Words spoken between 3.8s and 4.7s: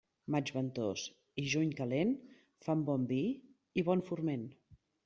i bon forment.